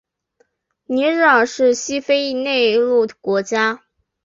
[0.87, 3.83] 尼日尔是西非一内陆国家。